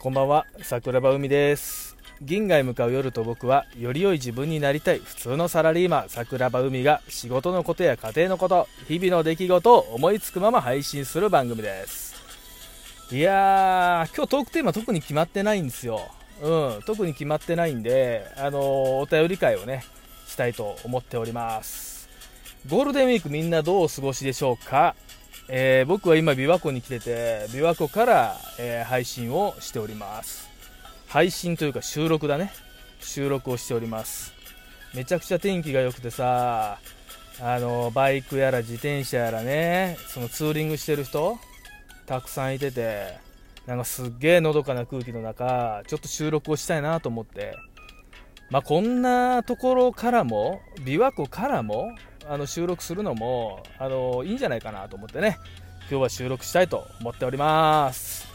[0.00, 1.96] こんばんは桜庭海です。
[2.22, 5.00] 銀河へ向かう夜と僕はより良い自分になりたい。
[5.00, 6.08] 普通のサラリーマン。
[6.08, 8.68] 桜庭海が仕事のことや家庭のこと。
[8.86, 12.14] 日々の出来事を思いつくまま配信する番組です。
[13.10, 16.00] いやー今日トークテーマ特に決まってないんですよ。
[16.42, 18.62] うん特に決まってないんであのー、
[19.00, 19.82] お便り会をね
[20.28, 22.08] したいと思っております。
[22.68, 24.94] ゴールデンウィークみんなどうお過ごしでしょうか？
[25.50, 30.48] えー、僕は今琵琶湖に来てて琵琶湖から、えー、配信をしております。
[31.08, 32.52] 配信というか収録だね。
[33.00, 34.34] 収録をしております。
[34.94, 36.78] めちゃくちゃ天気が良くてさ
[37.40, 41.38] あのバイクやら自転車やらねそのツーリングしてる人
[42.06, 43.18] たくさんいてて
[43.66, 47.56] なんかすっげえのどかな空気の中ちょっと収録をしたいなと思って。
[48.50, 51.94] まあ、こんなところからも琵琶湖からも
[52.28, 55.38] あの収録するのもあのいいんじゃないかなと思ってね。
[55.90, 58.28] 今日は収録したいと思っております、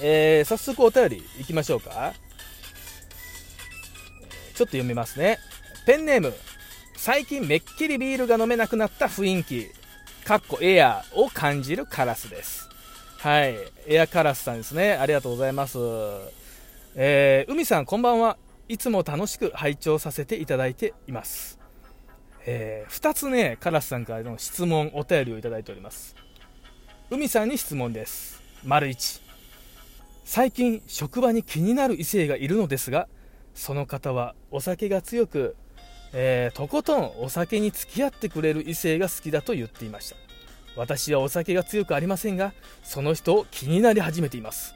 [0.00, 2.12] えー、早速お便りいきましょうか。
[4.54, 5.38] ちょっと読みますね。
[5.86, 6.32] ペンネーム
[6.96, 9.68] 最近めっきりビールが飲めなくなった雰囲気。
[10.24, 12.68] かっこエアーを感じるカラスです。
[13.18, 13.56] はい。
[13.86, 14.92] エアカラスさんですね。
[14.92, 15.78] ありがとうございます。
[16.94, 18.36] えー、海さんこんばんは。
[18.68, 21.59] いつも楽しく拝聴させていただいています。
[22.46, 26.16] えー、2つね、カラスさんからの質問、お便りをいただいております。
[27.10, 28.42] 海さんに質問です。
[28.64, 29.20] 丸1。
[30.24, 33.08] 最近、職場に気になる異性がいるのですが、
[33.54, 35.56] その方はお酒が強く、
[36.12, 40.16] えー、とことんお酒に付き合ってくれる異性が好きだと言っていました。
[40.76, 44.74] 私はお酒が強くありませんが、その人を気になり始めています。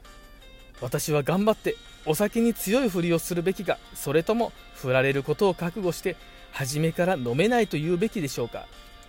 [0.80, 1.76] 私は頑張って
[2.06, 6.16] お酒に強いふりをするべきか、それとも振られることを覚悟して
[6.52, 8.66] 初めから飲めないと言うべきでしょうか。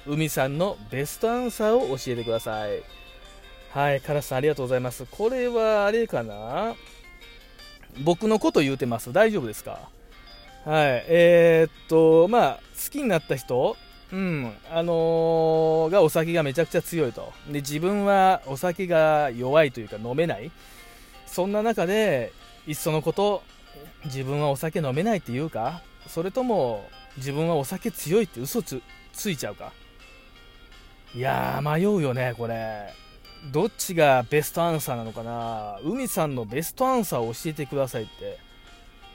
[0.07, 2.81] 海さんのベストアンサーを教えてください。
[3.71, 5.05] はいカラスさんありがとうございます。
[5.11, 6.75] これはあれかな？
[8.03, 9.11] 僕のこと言うてます？
[9.11, 9.89] 大丈夫ですか？
[10.63, 13.75] はいえー、っとまあ好きになった人？
[14.13, 17.33] うんあのー、がお酒がめちゃくちゃ強いと。
[17.47, 20.51] で自分はお酒が弱いというか飲めない。
[21.25, 22.31] そんな中で
[22.67, 23.43] いっそのこと
[24.05, 25.81] 自分はお酒飲めないっていうか？
[26.07, 26.87] それとも
[27.17, 28.81] 自分はお酒強いって嘘つ
[29.13, 29.71] ついちゃうか？
[31.13, 32.93] いやー迷うよねこれ。
[33.51, 35.79] どっちがベストアンサーなのかな？
[35.83, 38.39] 海さんのベストアンサーを教えてくださいって。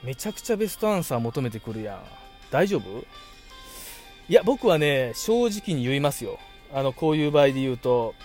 [0.03, 1.99] めちゃくちゃベストアンサー求めてくるやん。
[2.49, 3.03] 大丈夫？
[4.29, 6.39] いや僕はね正直に言いますよ。
[6.73, 8.15] あのこういう場合で言うと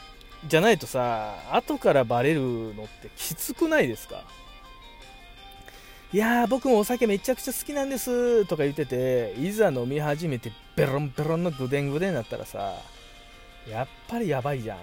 [0.47, 4.23] じゃないとさ後からバレるのってきつくないですか？
[6.13, 12.75] いやー僕もお酒めちゃくちゃ好きなんですとか言ってていざ飲み始めてベロンベロンのグデングデンになったらさ
[13.69, 14.79] やっぱりやばいじゃん。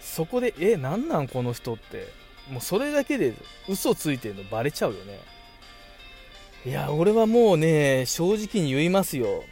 [0.00, 2.08] そこでえなんなんこの人って
[2.50, 3.34] もうそれだけで
[3.68, 5.18] 嘘ついてるのバレちゃうよね。
[6.66, 9.42] いや俺はもうね正直に言いますよ。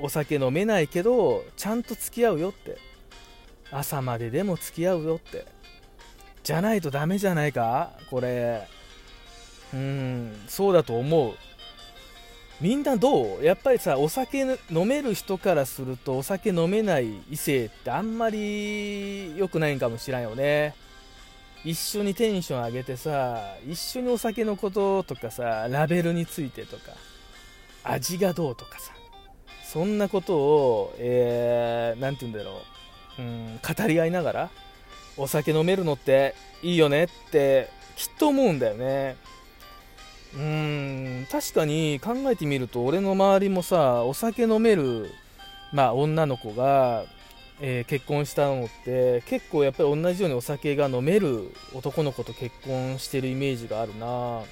[0.00, 2.78] お酒飲めないけどちゃんと付き合うよって。
[3.72, 5.44] 朝まででも付き合うよって。
[6.44, 7.90] じゃないとダメじゃないか？
[8.08, 8.66] これ。
[9.74, 11.34] うんそうだと思う。
[12.60, 13.44] みんなどう？
[13.44, 14.40] やっぱりさお酒
[14.70, 20.74] 飲める人からするとお酒飲めない異性ってあんまり良くないんかもしらんよね。
[21.64, 26.92] 一緒にテンション上げてさ一緒にお酒のこととかさラベルについてとか
[27.84, 28.92] 味がどうとかさ
[29.64, 32.62] そんなことを何、えー、て言うんだろ
[33.18, 33.22] う。
[33.22, 34.50] うん語り合いながら
[35.16, 39.16] お酒飲めるのっていいよねってきっと思うんだよね。
[40.36, 45.10] うん確かに考えてみると俺の周りもさお酒飲める、
[45.72, 47.04] まあ、女の子が、
[47.60, 54.42] えー、結婚したのって結構やっぱり同じようにお酒が飲める男の子と結婚してるイメージがあるな。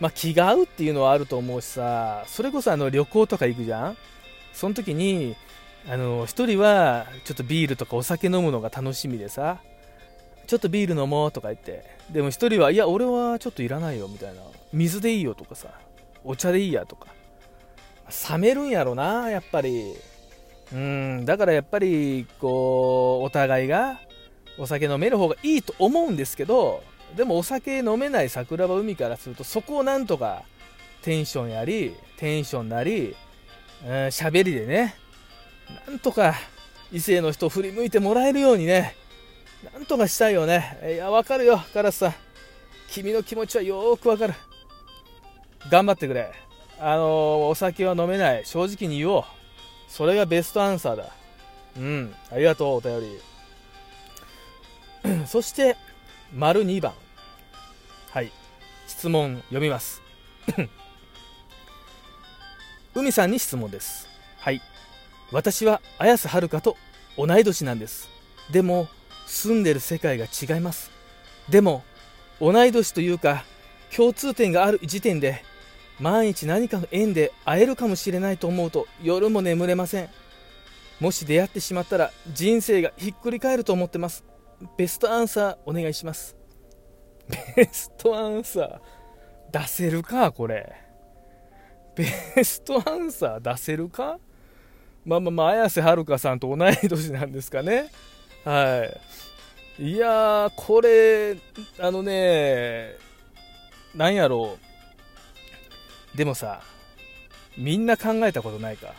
[0.00, 3.96] まあ、気が合うっていうのはあると思うしさそれこそあの旅行とか行くじゃん？
[4.54, 5.36] その時に
[5.88, 9.58] あの1人はちょっとビールとかお酒飲むのが楽しみでさ
[10.50, 14.42] ちょっとビール飲もうとか言って、でも1人は、いや、俺はちょっといらないよみたいな、
[14.72, 15.68] 水でいいよとかさ、
[16.24, 17.06] お茶でいいやとか、
[18.28, 19.94] 冷めるんやろな、やっぱり。
[20.72, 24.00] うん、だからやっぱり、こう、お互いが
[24.58, 26.82] お酒飲める方がいいと思うんですけど、
[27.16, 30.42] でもお酒飲めない桜庭海からすると、そこをなんとか
[31.02, 33.14] テンションやり、テンションなり、
[33.84, 34.96] 喋、うん、りでね、
[35.86, 36.34] なんとか
[36.90, 38.96] 異性の人を振り向いてもらえるようにね、
[39.72, 40.78] なんとかしたいよね。
[40.94, 42.14] いや、わかるよ、カラスさん。
[42.88, 44.34] 君の気持ちはよーくわかる。
[45.70, 46.32] 頑張ってくれ。
[46.78, 48.46] あの、お酒は飲めない。
[48.46, 49.24] 正直に言おう。
[49.88, 51.04] それがベストアンサーだ。
[51.76, 53.00] うん、ありがとう、お便
[55.02, 55.24] り。
[55.26, 55.76] そして、
[56.32, 56.92] 丸2番
[58.12, 58.30] はい
[58.86, 60.00] 質問読みます
[62.94, 64.06] 海さんに質問です
[64.38, 64.62] はい
[65.32, 66.76] 私は綾瀬はるかと
[67.16, 68.08] 同い年なんです
[68.52, 68.86] でも
[69.30, 70.90] 住んでる世界が違います。
[71.48, 71.84] でも
[72.40, 73.44] 同い年というか
[73.94, 75.44] 共通点がある時点で
[76.00, 80.08] 万一何かの縁で会えるかもしれないと思うと夜も眠れません。
[80.98, 84.24] もし出会ってしまったら人生がひっくり返ると思ってます。
[84.76, 86.36] ベストアンサーお願いします。
[87.56, 90.74] ベストアンサー出せるかこれ。
[91.96, 92.04] ベ
[92.44, 94.18] ストアンサー出せるか？
[95.04, 97.90] まあまあまあ綾瀬はるかさんと同い年なんですかね。
[98.44, 98.88] は
[99.78, 99.90] い。
[99.92, 101.36] いやーこれ
[101.78, 102.96] あのね
[103.94, 104.58] なんやろ。
[106.14, 106.60] うでもさ
[107.56, 108.94] みんな考えたことないか。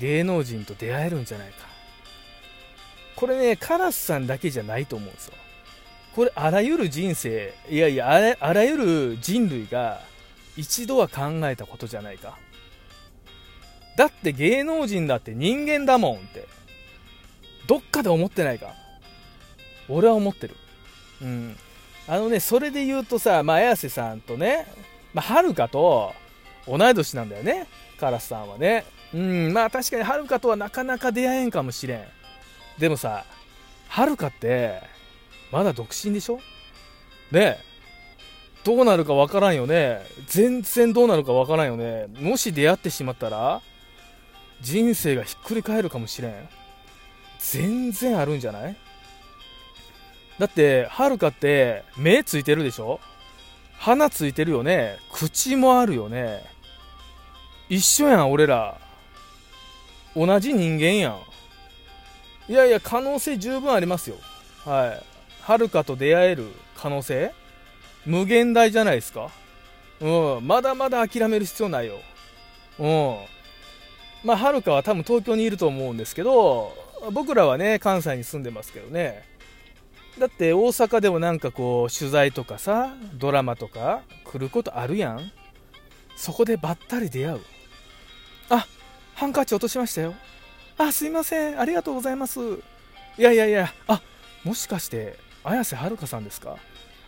[0.00, 1.66] 芸能人と出会えるんじゃないか。
[3.14, 5.34] これねカラスさんだけじゃないと思うんですよ。
[6.14, 10.02] これあらゆる人生いやいやあらあらゆる人類が
[10.56, 12.38] 一度は考えたことじゃないか。
[13.96, 16.55] だって芸能人だって人間だもんって。
[17.66, 18.74] どっかで思ってないか。
[19.88, 20.56] 俺は思ってる。
[21.22, 21.56] うん。
[22.08, 24.66] あのねそれで言うとさ、まあ、綾瀬さんとね、
[25.12, 26.12] まあ、はるかと
[26.66, 27.66] 同い年なんだよね。
[27.98, 28.84] カラスさんはね。
[29.14, 29.52] うん。
[29.52, 32.04] まあ確かにはるかとはなかなか出会えんかもしれん。
[32.78, 33.24] でもさ
[33.88, 34.80] はるかって
[35.50, 36.40] まだ独身でしょ？
[37.32, 37.40] ね。
[37.40, 37.58] え
[38.64, 40.00] どうなるかわからんよね。
[40.26, 42.06] 全然どうなるかわからんよね。
[42.20, 43.62] もし出会ってしまったら
[44.60, 46.48] 人生がひっくり返るかもしれん。
[47.52, 48.76] 全然あるんじゃない？
[50.38, 53.00] だってはるかって目ついてるでしょ？
[53.78, 54.96] 鼻ついてるよね？
[55.12, 56.42] 口もあるよね？
[57.68, 58.78] 一緒やん俺ら。
[60.14, 61.20] 同じ人間やん。
[62.48, 64.16] いやいや可能性十分ありますよ。
[64.64, 65.02] はい。
[65.42, 67.32] はるかと出会える可能性？
[68.04, 69.30] 無限大じゃないですか？
[70.00, 70.46] うん。
[70.46, 71.98] まだまだ諦める必要ないよ。
[72.78, 73.16] うん。
[74.24, 76.72] まあはるかは多分東京にいると思うんですけど
[77.12, 79.24] 僕らはね関西に住んでますけどね。
[80.18, 85.30] だって大阪でもなんかこう取材とかさドラマとか来ることあるやん。
[86.16, 87.40] そこでばったり出会う。
[88.48, 88.66] あ
[89.14, 90.14] ハンカチ落としましたよ。
[90.78, 91.60] あすいません。
[91.60, 92.40] ありがとうございます。
[92.40, 94.00] いやいやいやあ
[94.44, 96.56] もしかして綾瀬はるかさんですか？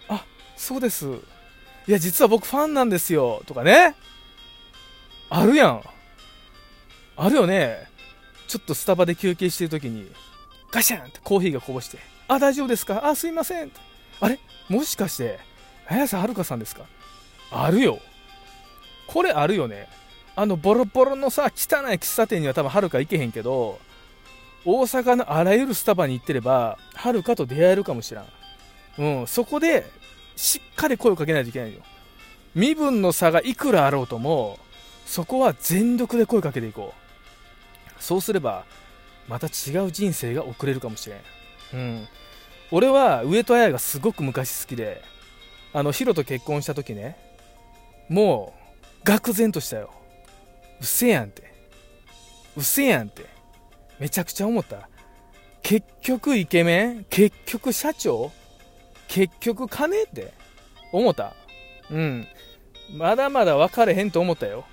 [0.08, 0.24] あ
[0.56, 1.06] そうです。
[1.86, 3.42] いや実は僕ファンなんですよ。
[3.46, 3.94] とかね。
[5.30, 5.82] あるやん。
[7.16, 7.87] あるよね。
[8.48, 10.10] ちょっとスタバで休憩してる時に
[10.72, 13.06] ガシャンってコーヒーがこぼしてあ大丈夫ですか？
[13.06, 13.70] あすいません
[14.20, 14.38] あれ？
[14.68, 15.38] もしかして
[15.86, 16.84] 綾瀬はるかさんですか？
[17.50, 18.00] あるよ。
[19.06, 19.88] これあるよね。
[20.36, 21.50] あのボロボロのさ汚い
[21.96, 23.78] 喫茶店には多分はるか行けへんけど
[24.64, 28.26] 大阪のあらゆるスタバに行ってればはるかと出会えるかもしらん。
[28.98, 29.86] うんそこで
[30.36, 31.80] しっかり声をかけないといけないよ。
[32.54, 34.58] 身分の差がいくらあろうとも
[35.06, 37.07] そこは全力で声かけていこう。
[38.00, 38.64] そうすれば
[39.28, 41.20] また違う人生が送れるかもしれん。
[41.74, 42.08] うん。
[42.70, 45.02] 俺は上戸彩がすごく昔好きで
[45.72, 47.16] あのヒロと結婚した時ね
[48.08, 48.54] も
[49.04, 49.90] う愕然としたよ。
[50.80, 51.52] うせやんって。
[52.56, 53.26] うせやんって。
[53.98, 54.88] めちゃくちゃ思った。
[55.62, 58.32] 結局イケメン結局社長
[59.08, 60.32] 結局金って
[60.92, 61.34] 思った。
[61.90, 62.26] うん。
[62.96, 64.64] まだまだ分かれへんと思ったよ。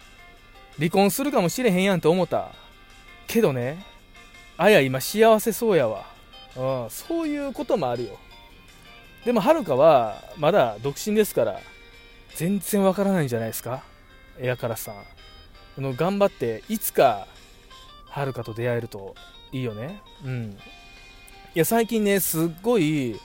[0.77, 2.51] 離婚するかもしれへんやんと思った
[3.27, 3.86] けどね
[4.58, 6.05] あや今幸せそうやわ。
[6.55, 8.17] うんそういうこともあるよ。
[9.25, 11.60] でもはるかはまだ独身ですから
[12.36, 13.84] 全然わからないんじゃないですか？
[14.39, 14.96] エアカラスさん。
[15.77, 17.27] あの頑張っていつか
[18.08, 19.15] はるかと出会えると
[19.51, 20.01] いいよね。
[20.24, 20.58] うん。
[21.53, 23.20] いや最近ねすっごい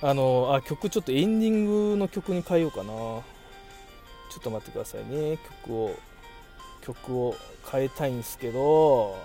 [0.00, 2.92] あのあ曲ちょっとエンディングの曲に変えようかな。
[2.92, 3.22] ちょ
[4.38, 5.38] っと待ってくださいね。
[5.64, 5.94] 曲を
[6.82, 7.34] 曲を
[7.72, 9.16] 変えたいんですけど。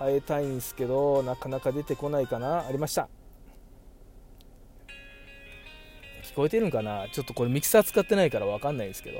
[0.00, 2.66] 変えたいんですけどなかなか出てこないかな。
[2.66, 3.08] ありました。
[6.24, 7.06] 聞こえてるんかな？
[7.12, 9.18] ちょっとこれミキサー使ってないから分かんないんですけど。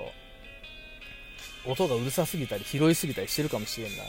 [1.66, 4.02] 音がうるさすぎたり拾いすぎたりしてるかもしれんな。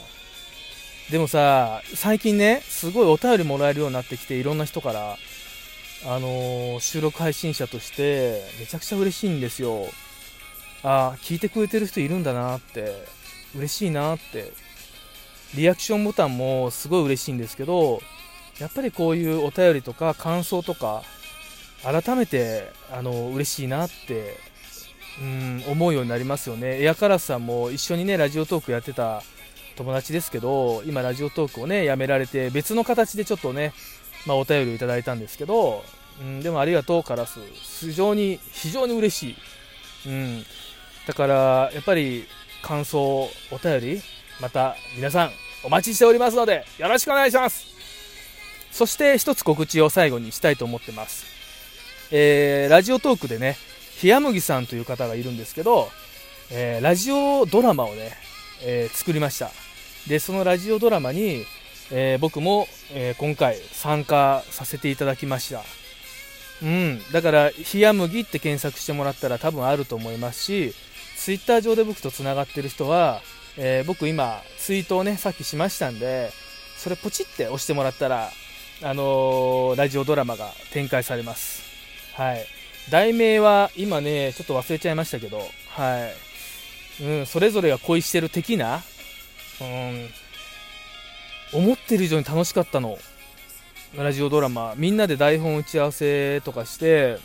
[1.10, 5.18] でもさ最近ねすごいお便りもらえるようになってきていろんな人から
[6.06, 9.88] あのー、収録配信者としてめちゃくちゃ嬉しいんですよ。
[10.84, 13.06] ああ聞いてくれてる人いるんだなって
[13.54, 14.54] 嬉しいなって
[15.56, 18.02] リアクションボタンもすごい嬉しいんですけど
[18.60, 21.04] やっぱりこういうお便りとか感想とか
[21.84, 24.38] 改めてあの嬉しいなって
[25.22, 26.82] うん思うようになりますよね。
[26.82, 29.24] エアカラスさんも一緒にねラジオトークやってた
[29.76, 33.74] 友達ですけど今ラジオトークをねやめられて別の形でちょっとね、
[34.26, 35.84] まあ、お便りをいただいたんですけど
[36.22, 37.40] うん、でもありがとうカラス。
[37.54, 39.36] 非常に非常に嬉しい、
[40.08, 40.44] うん、
[41.08, 42.26] だからやっぱり
[42.62, 44.02] 感想お便り
[44.40, 45.32] また皆さん
[45.64, 47.68] お待ちしておりますのでよろしくお願いします。
[48.72, 51.26] そして一つ告知を最後にしたいと思ってます、
[52.12, 53.58] えー、ラジオトークでね
[54.02, 55.90] 冷麦さんという方がいるんですけど、
[56.50, 58.14] えー、ラジオドラマをね、
[58.64, 59.52] えー、作りました。
[60.08, 61.46] でそのラジオドラマに、
[61.92, 65.62] え僕も、え今回参加させていただきました。
[66.64, 67.02] うん。
[67.12, 70.74] だから冷麦って検索してもらったら多分あると思いますし
[71.18, 73.22] ツイッター上で僕とつながってる人は、
[73.58, 76.32] え僕今ツイートをねさっきしましたんで
[76.78, 78.32] それポチって押してもらったら
[78.84, 81.62] あのー、ラジオドラマが展開されます。
[82.16, 82.46] はい。
[82.90, 85.40] 題名は今ね、ちょっと忘れちゃいましたけど、
[85.70, 86.12] は
[87.00, 87.04] い。
[87.04, 88.82] うん、それぞれが恋してる的な、
[89.62, 90.10] うん、
[91.54, 92.98] 思ってる以上に楽しかったの。
[93.96, 94.74] ラジオドラマ。
[94.78, 97.20] みんなで台本打ち合わせとかして、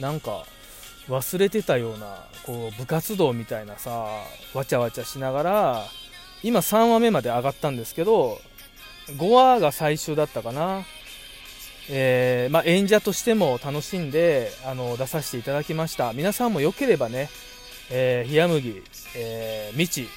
[0.00, 0.46] なんか、
[1.08, 4.06] 忘れてたような、こう、部活動みたいなさ、
[4.54, 5.84] わちゃわちゃしながら、
[6.42, 8.38] 今3話目まで上がったんですけど、
[9.08, 10.84] 5話が最終だったかな。
[11.88, 17.30] えー、まあ、演者としても楽しんであの出させていただきました皆さんもよければね、
[17.90, 18.82] えー、冷麦、
[19.14, 20.08] えー、みち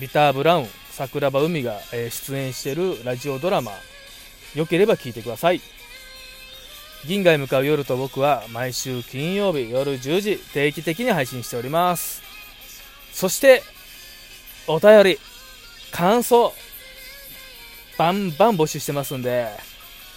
[0.00, 3.72] ビターブラウン桜庭海が、えー、出演しているラジオドラマ
[4.54, 5.60] よければ聞いてください
[7.06, 12.22] 銀河へ向かう夜と僕は毎週金曜日夜10時定期的に配信しております。
[13.12, 13.62] そして
[14.66, 15.18] お便り
[15.90, 16.52] 感想
[17.96, 19.48] バンバン募集してますんで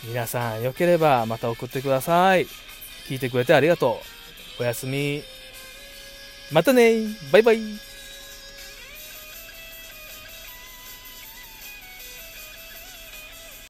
[0.03, 2.47] 皆さんよければまた送ってください。
[3.07, 4.01] 聞いてくれてありがと
[4.59, 4.63] う。
[4.63, 5.23] おやすみ。
[6.51, 7.90] またねバイバイ。